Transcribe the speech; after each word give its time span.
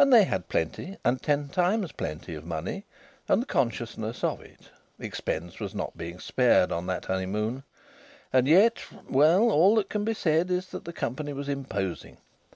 And 0.00 0.12
they 0.12 0.24
had 0.24 0.48
plenty, 0.48 0.98
and 1.04 1.22
ten 1.22 1.48
times 1.48 1.92
plenty 1.92 2.34
of 2.34 2.44
money, 2.44 2.86
and 3.28 3.40
the 3.40 3.46
consciousness 3.46 4.24
of 4.24 4.40
it. 4.40 4.70
Expense 4.98 5.60
was 5.60 5.76
not 5.76 5.96
being 5.96 6.18
spared 6.18 6.72
on 6.72 6.86
that 6.88 7.04
honeymoon. 7.04 7.62
And 8.32 8.48
yet.... 8.48 8.82
Well, 9.08 9.52
all 9.52 9.76
that 9.76 9.88
can 9.90 10.04
be 10.04 10.12
said 10.14 10.50
is 10.50 10.66
that 10.72 10.84
the 10.86 10.92
company 10.92 11.32
was 11.32 11.48
imposing. 11.48 12.16